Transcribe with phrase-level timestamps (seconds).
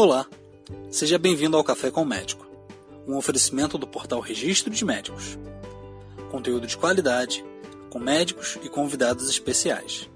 [0.00, 0.28] Olá,
[0.92, 2.46] seja bem-vindo ao Café com o Médico,
[3.04, 5.36] um oferecimento do portal Registro de Médicos.
[6.30, 7.44] Conteúdo de qualidade,
[7.90, 10.08] com médicos e convidados especiais.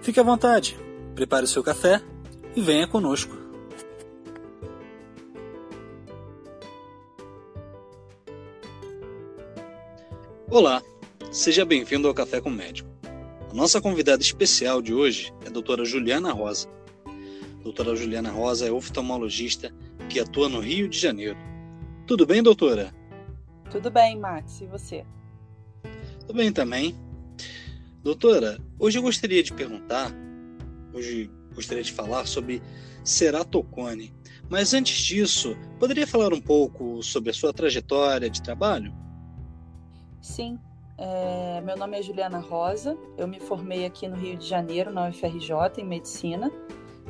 [0.00, 0.78] Fique à vontade,
[1.14, 2.00] prepare o seu café
[2.56, 3.36] e venha conosco.
[10.50, 10.82] Olá,
[11.30, 12.88] seja bem-vindo ao Café com o Médico.
[13.50, 16.77] A nossa convidada especial de hoje é a doutora Juliana Rosa
[17.62, 19.72] doutora Juliana Rosa é oftalmologista
[20.08, 21.36] que atua no Rio de Janeiro.
[22.06, 22.94] Tudo bem, doutora?
[23.70, 24.60] Tudo bem, Max.
[24.60, 25.04] E você?
[26.20, 26.96] Tudo bem também.
[28.02, 30.10] Doutora, hoje eu gostaria de perguntar,
[30.94, 32.62] hoje gostaria de falar sobre
[33.04, 34.14] ceratocone.
[34.48, 38.94] Mas antes disso, poderia falar um pouco sobre a sua trajetória de trabalho?
[40.22, 40.58] Sim.
[40.96, 45.08] É, meu nome é Juliana Rosa, eu me formei aqui no Rio de Janeiro, na
[45.08, 46.50] UFRJ, em Medicina.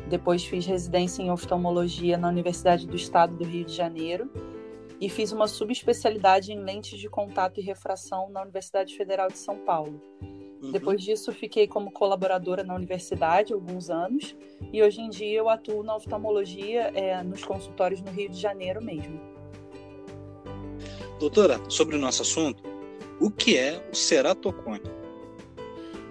[0.09, 4.31] Depois fiz residência em oftalmologia na Universidade do Estado do Rio de Janeiro
[4.99, 9.59] e fiz uma subespecialidade em lentes de contato e refração na Universidade Federal de São
[9.59, 10.01] Paulo.
[10.63, 10.73] Uhum.
[10.73, 14.35] Depois disso, fiquei como colaboradora na universidade alguns anos
[14.73, 18.83] e hoje em dia eu atuo na oftalmologia é, nos consultórios no Rio de Janeiro
[18.83, 19.21] mesmo.
[21.21, 22.63] Doutora, sobre o nosso assunto,
[23.21, 24.83] o que é o ceratocone?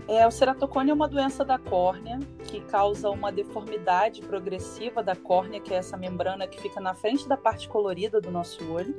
[0.08, 2.20] É, o ceratocone é uma doença da córnea
[2.58, 7.28] que causa uma deformidade progressiva da córnea, que é essa membrana que fica na frente
[7.28, 8.96] da parte colorida do nosso olho.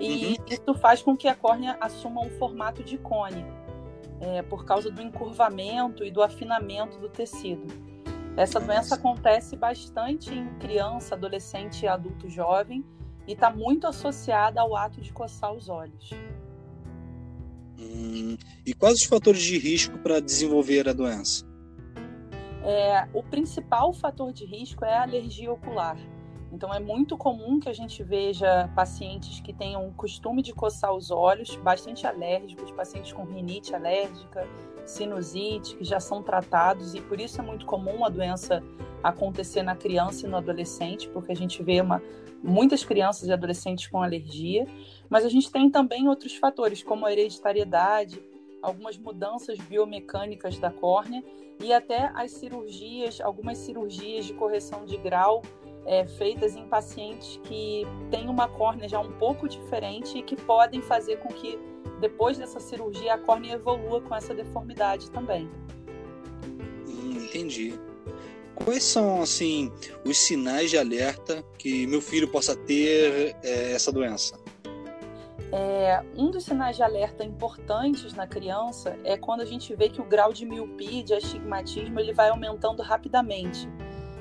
[0.00, 0.44] E uhum.
[0.48, 3.44] isso faz com que a córnea assuma um formato de cone,
[4.20, 7.66] é, por causa do encurvamento e do afinamento do tecido.
[8.36, 12.84] Essa doença acontece bastante em criança, adolescente e adulto jovem
[13.26, 16.10] e está muito associada ao ato de coçar os olhos.
[17.78, 21.47] Hum, e quais os fatores de risco para desenvolver a doença?
[22.64, 25.96] É, o principal fator de risco é a alergia ocular.
[26.50, 30.94] Então, é muito comum que a gente veja pacientes que tenham o costume de coçar
[30.94, 34.48] os olhos, bastante alérgicos, pacientes com rinite alérgica,
[34.86, 38.62] sinusite, que já são tratados, e por isso é muito comum a doença
[39.02, 42.02] acontecer na criança e no adolescente, porque a gente vê uma,
[42.42, 44.66] muitas crianças e adolescentes com alergia.
[45.08, 48.20] Mas a gente tem também outros fatores, como a hereditariedade,
[48.62, 51.22] algumas mudanças biomecânicas da córnea
[51.60, 55.42] e até as cirurgias, algumas cirurgias de correção de grau
[55.86, 60.82] é, feitas em pacientes que têm uma córnea já um pouco diferente e que podem
[60.82, 61.58] fazer com que
[62.00, 65.48] depois dessa cirurgia a córnea evolua com essa deformidade também.
[66.86, 67.78] Hum, entendi.
[68.54, 69.72] Quais são assim
[70.04, 74.38] os sinais de alerta que meu filho possa ter é, essa doença?
[75.50, 80.00] É, um dos sinais de alerta importantes na criança é quando a gente vê que
[80.00, 83.68] o grau de miopia, de astigmatismo, ele vai aumentando rapidamente.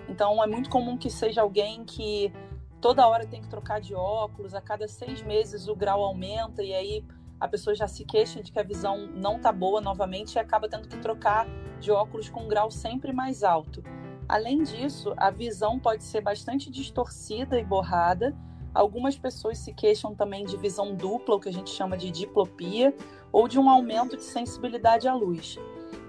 [0.07, 2.31] Então, é muito comum que seja alguém que
[2.79, 6.73] toda hora tem que trocar de óculos, a cada seis meses o grau aumenta e
[6.73, 7.05] aí
[7.39, 10.69] a pessoa já se queixa de que a visão não está boa novamente e acaba
[10.69, 11.45] tendo que trocar
[11.79, 13.83] de óculos com um grau sempre mais alto.
[14.29, 18.35] Além disso, a visão pode ser bastante distorcida e borrada
[18.77, 22.95] Algumas pessoas se queixam também de visão dupla, o que a gente chama de diplopia,
[23.31, 25.57] ou de um aumento de sensibilidade à luz.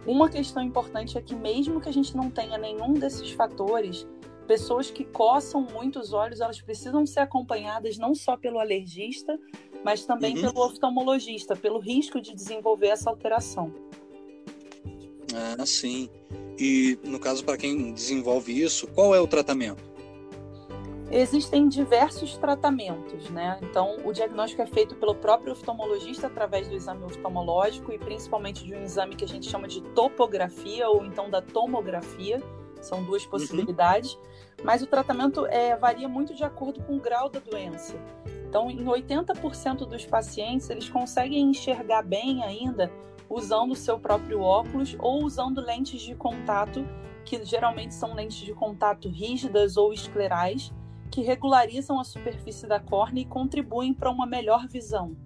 [0.07, 4.07] Uma questão importante é que, mesmo que a gente não tenha nenhum desses fatores,
[4.47, 9.39] pessoas que coçam muito os olhos, elas precisam ser acompanhadas não só pelo alergista,
[9.83, 10.43] mas também uhum.
[10.43, 13.73] pelo oftalmologista, pelo risco de desenvolver essa alteração.
[15.35, 16.11] Ah, sim.
[16.59, 19.88] E no caso, para quem desenvolve isso, qual é o tratamento?
[21.11, 23.59] Existem diversos tratamentos, né?
[23.63, 28.75] Então, o diagnóstico é feito pelo próprio oftalmologista através do exame oftalmológico e principalmente de
[28.75, 32.43] um exame que a gente chama de topografia ou então da tomografia.
[32.83, 33.31] São duas uhum.
[33.31, 34.15] possibilidades.
[34.15, 34.65] Uhum.
[34.65, 37.97] Mas o tratamento é, varia muito de acordo com o grau da doença.
[38.47, 42.93] Então, em 80% dos pacientes, eles conseguem enxergar bem ainda
[43.31, 46.87] usando o seu próprio óculos ou usando lentes de contato,
[47.25, 50.73] que geralmente são lentes de contato rígidas ou esclerais,
[51.09, 55.17] que regularizam a superfície da córnea e contribuem para uma melhor visão.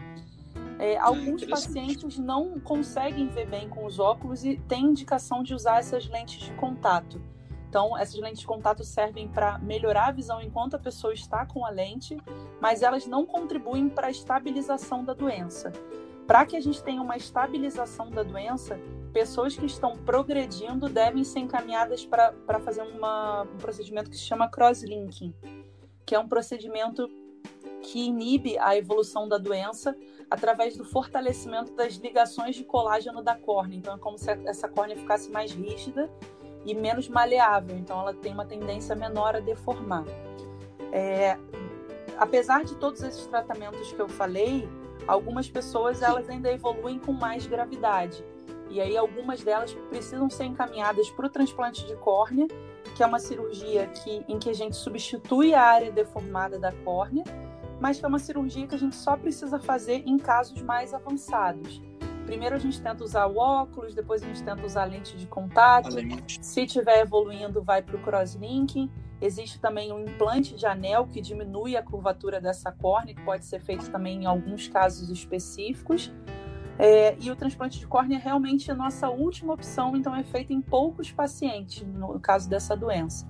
[0.78, 5.54] É, ah, alguns pacientes não conseguem ver bem com os óculos e têm indicação de
[5.54, 7.20] usar essas lentes de contato.
[7.68, 11.64] Então, essas lentes de contato servem para melhorar a visão enquanto a pessoa está com
[11.64, 12.18] a lente,
[12.60, 15.72] mas elas não contribuem para a estabilização da doença.
[16.26, 18.78] Para que a gente tenha uma estabilização da doença,
[19.12, 24.48] pessoas que estão progredindo devem ser encaminhadas para fazer uma, um procedimento que se chama
[24.48, 25.32] crosslinking
[26.04, 27.08] que é um procedimento
[27.82, 29.96] que inibe a evolução da doença
[30.30, 33.76] através do fortalecimento das ligações de colágeno da córnea.
[33.76, 36.10] Então, é como se essa córnea ficasse mais rígida
[36.64, 37.76] e menos maleável.
[37.76, 40.04] Então, ela tem uma tendência menor a deformar.
[40.92, 41.36] É,
[42.16, 44.68] apesar de todos esses tratamentos que eu falei,
[45.06, 48.24] algumas pessoas elas ainda evoluem com mais gravidade.
[48.70, 52.46] E aí algumas delas precisam ser encaminhadas para o transplante de córnea,
[52.94, 57.24] que é uma cirurgia que, em que a gente substitui a área deformada da córnea,
[57.80, 61.82] mas que é uma cirurgia que a gente só precisa fazer em casos mais avançados.
[62.26, 65.26] Primeiro a gente tenta usar o óculos, depois a gente tenta usar a lente de
[65.26, 65.90] contato.
[66.40, 68.90] Se estiver evoluindo, vai para o crosslinking.
[69.20, 73.60] Existe também um implante de anel que diminui a curvatura dessa córnea, que pode ser
[73.60, 76.12] feito também em alguns casos específicos.
[76.78, 80.52] É, e o transplante de córnea é realmente a nossa última opção, então é feito
[80.52, 83.26] em poucos pacientes, no caso dessa doença.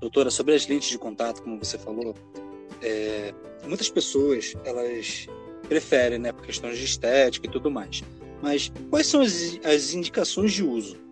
[0.00, 2.14] Doutora, sobre as lentes de contato, como você falou,
[2.82, 3.32] é,
[3.66, 5.26] muitas pessoas elas
[5.68, 8.02] preferem, né, por questões de estética e tudo mais.
[8.42, 11.02] Mas quais são as, as indicações de uso?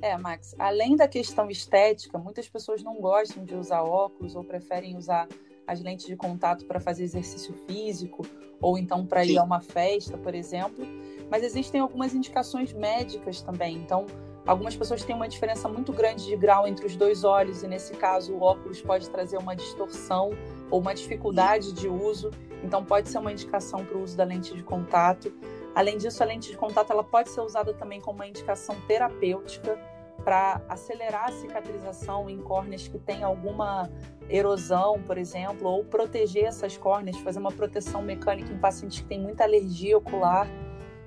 [0.00, 4.96] É, Max, além da questão estética, muitas pessoas não gostam de usar óculos ou preferem
[4.96, 5.28] usar
[5.70, 8.26] as lentes de contato para fazer exercício físico
[8.60, 10.84] ou então para ir a uma festa, por exemplo.
[11.30, 13.76] Mas existem algumas indicações médicas também.
[13.76, 14.04] Então,
[14.44, 17.92] algumas pessoas têm uma diferença muito grande de grau entre os dois olhos e nesse
[17.92, 20.30] caso o óculos pode trazer uma distorção
[20.68, 22.32] ou uma dificuldade de uso.
[22.64, 25.32] Então, pode ser uma indicação para o uso da lente de contato.
[25.72, 29.78] Além disso, a lente de contato ela pode ser usada também como uma indicação terapêutica
[30.24, 33.88] para acelerar a cicatrização em córneas que têm alguma
[34.30, 39.20] erosão, por exemplo, ou proteger essas córneas, fazer uma proteção mecânica em pacientes que têm
[39.20, 40.48] muita alergia ocular.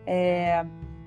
[0.06, 0.66] É...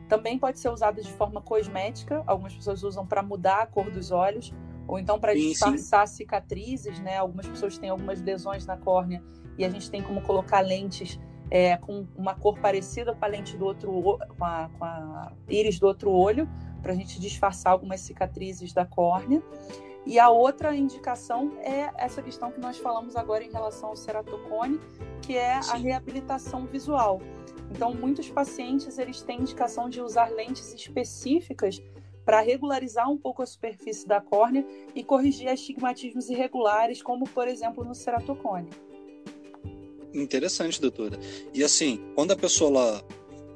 [0.09, 4.13] Também pode ser usada de forma cosmética, algumas pessoas usam para mudar a cor dos
[4.13, 4.55] olhos,
[4.87, 7.17] ou então para disfarçar cicatrizes, né?
[7.17, 9.23] Algumas pessoas têm algumas lesões na córnea
[9.59, 11.19] e a gente tem como colocar lentes
[11.51, 15.79] é, com uma cor parecida com a lente do outro com a, com a íris
[15.79, 16.49] do outro olho,
[16.83, 19.43] para a gente disfarçar algumas cicatrizes da córnea.
[20.07, 24.81] E a outra indicação é essa questão que nós falamos agora em relação ao ceratocone,
[25.21, 25.73] que é Sim.
[25.73, 27.21] a reabilitação visual.
[27.73, 31.83] Então, muitos pacientes eles têm indicação de usar lentes específicas
[32.25, 34.65] para regularizar um pouco a superfície da córnea
[34.95, 38.71] e corrigir astigmatismos irregulares, como por exemplo no ceratocone.
[40.15, 41.19] Interessante, doutora.
[41.53, 43.05] E assim, quando a pessoa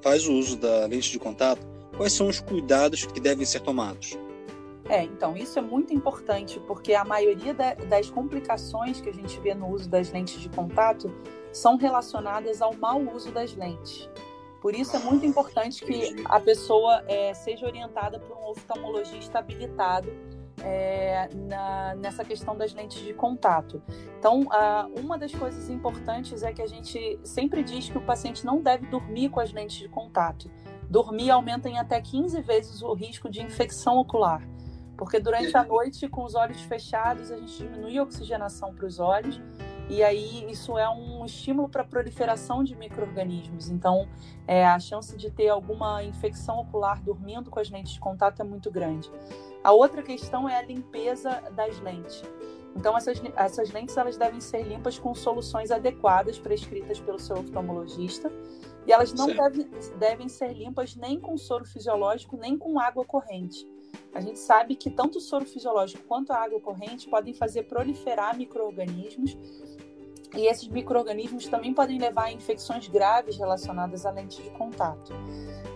[0.02, 1.64] faz o uso da lente de contato,
[1.96, 4.16] quais são os cuidados que devem ser tomados?
[4.90, 9.38] É, então, isso é muito importante, porque a maioria da, das complicações que a gente
[9.38, 11.14] vê no uso das lentes de contato
[11.52, 14.10] são relacionadas ao mau uso das lentes.
[14.60, 20.12] Por isso é muito importante que a pessoa é, seja orientada por um oftalmologista habilitado
[20.60, 23.80] é, na, nessa questão das lentes de contato.
[24.18, 24.48] Então,
[24.98, 28.88] uma das coisas importantes é que a gente sempre diz que o paciente não deve
[28.88, 30.50] dormir com as lentes de contato.
[30.90, 34.42] Dormir aumenta em até 15 vezes o risco de infecção ocular,
[35.00, 39.00] porque durante a noite, com os olhos fechados, a gente diminui a oxigenação para os
[39.00, 39.40] olhos
[39.88, 43.70] e aí isso é um estímulo para a proliferação de micro-organismos.
[43.70, 44.06] Então,
[44.46, 48.44] é, a chance de ter alguma infecção ocular dormindo com as lentes de contato é
[48.44, 49.10] muito grande.
[49.64, 52.22] A outra questão é a limpeza das lentes.
[52.76, 58.30] Então, essas, essas lentes elas devem ser limpas com soluções adequadas prescritas pelo seu oftalmologista.
[58.86, 59.66] E elas não devem,
[59.98, 63.66] devem ser limpas nem com soro fisiológico, nem com água corrente.
[64.14, 68.36] A gente sabe que tanto o soro fisiológico quanto a água corrente podem fazer proliferar
[68.36, 69.36] micro-organismos
[70.34, 75.12] e esses micro-organismos também podem levar a infecções graves relacionadas à lente de contato.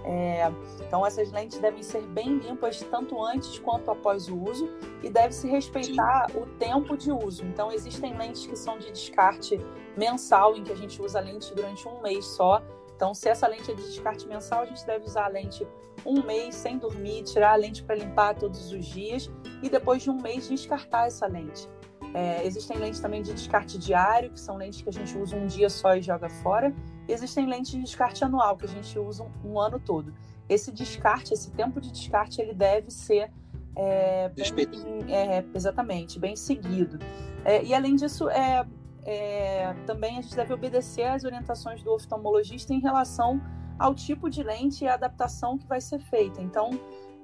[0.05, 0.45] É,
[0.87, 4.69] então, essas lentes devem ser bem limpas tanto antes quanto após o uso
[5.03, 7.45] e deve-se respeitar o tempo de uso.
[7.45, 9.59] Então, existem lentes que são de descarte
[9.97, 12.63] mensal, em que a gente usa a lente durante um mês só.
[12.97, 15.67] Então, se essa lente é de descarte mensal, a gente deve usar a lente
[16.07, 19.31] um mês sem dormir, tirar a lente para limpar todos os dias
[19.63, 21.69] e depois de um mês descartar essa lente.
[22.13, 25.47] É, existem lentes também de descarte diário, que são lentes que a gente usa um
[25.47, 26.73] dia só e joga fora.
[27.09, 30.15] E existem lentes de descarte anual, que a gente usa um, um ano todo.
[30.49, 33.33] Esse descarte, esse tempo de descarte, ele deve ser
[33.75, 36.99] é, bem, é, exatamente, bem seguido.
[37.45, 38.65] É, e além disso, é,
[39.05, 43.41] é, também a gente deve obedecer às orientações do oftalmologista em relação
[43.79, 46.41] ao tipo de lente e a adaptação que vai ser feita.
[46.41, 46.71] Então,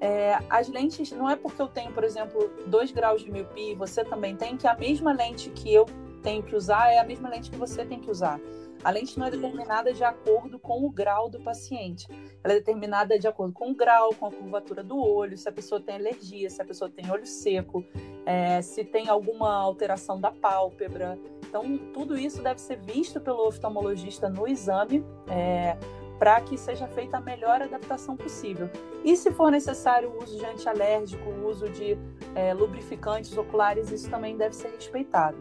[0.00, 3.74] é, as lentes, não é porque eu tenho, por exemplo, 2 graus de miopia e
[3.74, 5.86] você também tem, que a mesma lente que eu
[6.22, 8.40] tenho que usar é a mesma lente que você tem que usar.
[8.82, 12.06] A lente não é determinada de acordo com o grau do paciente.
[12.42, 15.52] Ela é determinada de acordo com o grau, com a curvatura do olho, se a
[15.52, 17.84] pessoa tem alergia, se a pessoa tem olho seco,
[18.24, 21.18] é, se tem alguma alteração da pálpebra.
[21.50, 25.04] Então, tudo isso deve ser visto pelo oftalmologista no exame.
[25.28, 25.76] É,
[26.16, 28.68] para que seja feita a melhor adaptação possível.
[29.02, 31.96] E se for necessário o uso de antialérgico, o uso de
[32.34, 35.38] é, lubrificantes oculares, isso também deve ser respeitado.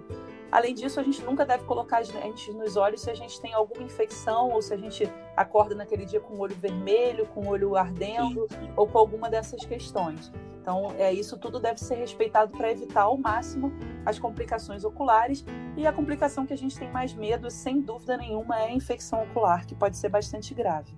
[0.50, 3.54] Além disso, a gente nunca deve colocar as lentes nos olhos se a gente tem
[3.54, 5.04] alguma infecção ou se a gente
[5.36, 8.48] acorda naquele dia com o olho vermelho, com o olho ardendo
[8.78, 10.32] ou com alguma dessas questões.
[10.70, 13.74] Então, é, isso tudo deve ser respeitado para evitar ao máximo
[14.06, 15.44] as complicações oculares.
[15.76, 19.24] E a complicação que a gente tem mais medo, sem dúvida nenhuma, é a infecção
[19.24, 20.94] ocular, que pode ser bastante grave.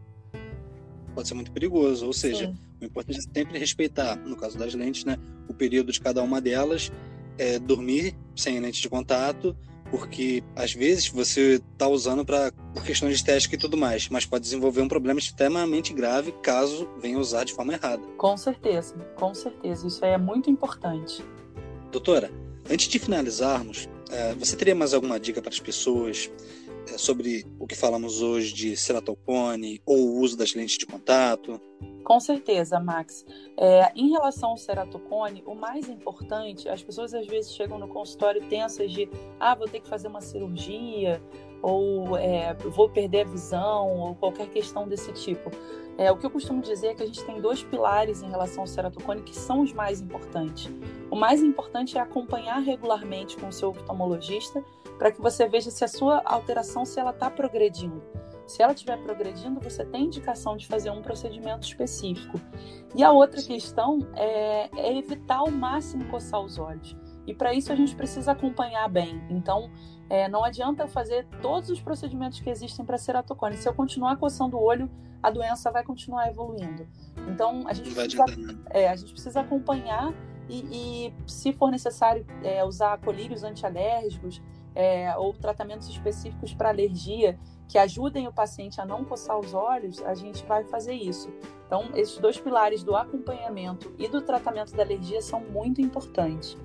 [1.16, 2.58] Pode ser muito perigoso, ou seja, Sim.
[2.82, 6.42] o importante é sempre respeitar, no caso das lentes, né, o período de cada uma
[6.42, 6.92] delas
[7.38, 9.56] é, dormir sem lente de contato,
[9.92, 14.26] porque às vezes você está usando para por questões de estética e tudo mais, mas
[14.26, 18.02] pode desenvolver um problema extremamente grave caso venha usar de forma errada.
[18.18, 21.24] Com certeza, com certeza, isso é muito importante.
[21.92, 22.32] Doutora,
[22.70, 26.32] antes de finalizarmos, é, você teria mais alguma dica para as pessoas
[26.98, 31.60] sobre o que falamos hoje de ceratocone ou o uso das lentes de contato?
[32.04, 33.26] Com certeza, Max.
[33.58, 38.42] É, em relação ao ceratocone, o mais importante, as pessoas às vezes chegam no consultório
[38.50, 39.10] tensas de,
[39.40, 41.22] ah, vou ter que fazer uma cirurgia,
[41.62, 45.52] ou é, vou perder a visão, ou qualquer questão desse tipo.
[45.98, 48.64] É, o que eu costumo dizer é que a gente tem dois pilares em relação
[48.64, 50.70] ao ceratocone que são os mais importantes.
[51.12, 54.64] O mais importante é acompanhar regularmente com o seu oftalmologista
[55.02, 58.04] para que você veja se a sua alteração se ela está progredindo.
[58.46, 62.40] Se ela estiver progredindo, você tem indicação de fazer um procedimento específico.
[62.94, 66.96] E a outra questão é, é evitar ao máximo coçar os olhos.
[67.26, 69.20] E para isso a gente precisa acompanhar bem.
[69.28, 69.72] Então,
[70.08, 73.58] é, não adianta fazer todos os procedimentos que existem para ceratocone.
[73.58, 74.88] Se eu continuar coçando o olho,
[75.24, 76.88] a doença vai continuar evoluindo.
[77.28, 78.26] Então, a gente, precisa,
[78.70, 80.14] é, a gente precisa acompanhar
[80.48, 84.40] e, e se for necessário, é, usar colírios antialérgicos
[84.76, 87.38] é, ou tratamentos específicos para alergia
[87.68, 91.34] que ajudem o paciente a não coçar os olhos, a gente vai fazer isso.
[91.66, 96.58] Então, esses dois pilares do acompanhamento e do tratamento da alergia são muito importantes.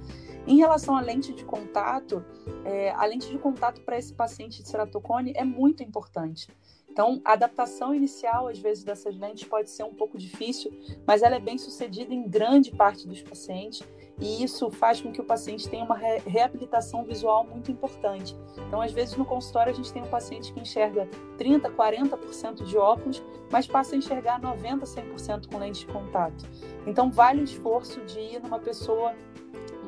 [0.46, 2.24] Em relação à lente de contato,
[2.64, 6.48] é, a lente de contato para esse paciente de ceratocone é muito importante.
[6.88, 10.72] Então, a adaptação inicial, às vezes, dessas lentes pode ser um pouco difícil,
[11.06, 13.86] mas ela é bem sucedida em grande parte dos pacientes
[14.18, 18.36] e isso faz com que o paciente tenha uma re reabilitação visual muito importante.
[18.66, 21.06] Então, às vezes, no consultório, a gente tem um paciente que enxerga
[21.38, 26.46] 30%, 40% de óculos, mas passa a enxergar 90%, 100% com lente de contato.
[26.86, 29.14] Então, vale o esforço de ir numa pessoa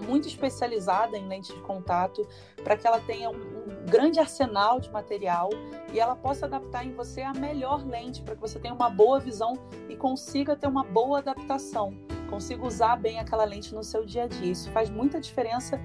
[0.07, 2.27] muito especializada em lente de contato,
[2.63, 5.51] para que ela tenha um, um, grande arsenal de material
[5.93, 9.19] e ela possa adaptar em você a melhor lente, para que você tenha uma boa
[9.19, 9.55] visão
[9.89, 11.95] e consiga ter uma boa adaptação,
[12.29, 14.53] consiga usar bem aquela lente no seu dia a dia.
[14.53, 15.81] Isso faz muita diferença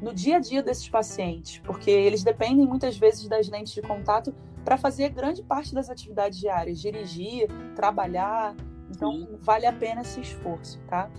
[0.00, 4.34] no dia a dia desses pacientes, porque eles dependem muitas vezes das lentes de contato
[4.64, 8.54] para fazer grande parte das atividades diárias, dirigir, trabalhar.
[8.90, 11.10] Então, vale a pena esse esforço, tá?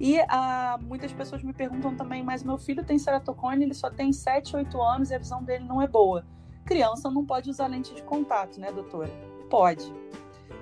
[0.00, 4.12] E ah, muitas pessoas me perguntam também, mas meu filho tem ceratocone, ele só tem
[4.12, 6.26] 7, 8 anos e a visão dele não é boa.
[6.64, 9.10] Criança não pode usar lente de contato, né, doutora?
[9.48, 9.92] Pode.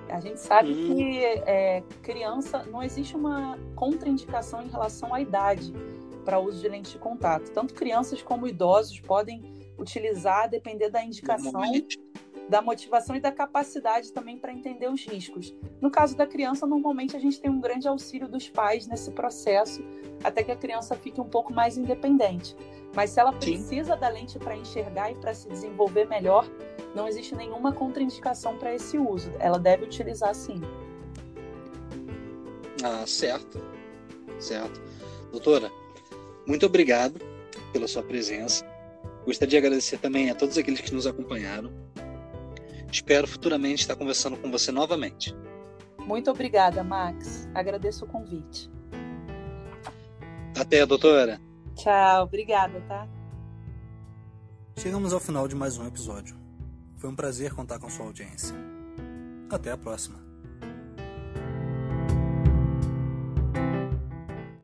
[0.09, 0.95] A gente sabe hum.
[0.95, 5.73] que é, criança não existe uma contraindicação em relação à idade
[6.23, 7.51] para uso de lente de contato.
[7.51, 9.41] Tanto crianças como idosos podem
[9.77, 11.51] utilizar, depender da indicação.
[11.51, 11.99] Normalmente
[12.49, 15.55] da motivação e da capacidade também para entender os riscos.
[15.81, 19.83] No caso da criança, normalmente a gente tem um grande auxílio dos pais nesse processo,
[20.23, 22.55] até que a criança fique um pouco mais independente.
[22.95, 23.99] Mas se ela precisa sim.
[23.99, 26.47] da lente para enxergar e para se desenvolver melhor,
[26.95, 29.31] não existe nenhuma contraindicação para esse uso.
[29.39, 30.61] Ela deve utilizar sim.
[32.83, 33.59] Ah, certo.
[34.39, 34.81] Certo.
[35.31, 35.71] Doutora,
[36.45, 37.19] muito obrigado
[37.71, 38.63] pela sua presença.
[39.25, 41.71] Gostaria de agradecer também a todos aqueles que nos acompanharam.
[42.93, 45.35] Espero futuramente estar conversando com você novamente.
[46.05, 47.49] Muito obrigada, Max.
[47.51, 48.69] Agradeço o convite.
[50.55, 51.41] Até, doutora.
[51.75, 53.07] Tchau, obrigada, tá?
[54.77, 56.39] Chegamos ao final de mais um episódio.
[56.97, 58.55] Foi um prazer contar com sua audiência.
[59.49, 60.22] Até a próxima.